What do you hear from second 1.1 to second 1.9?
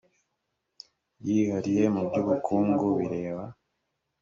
yihariye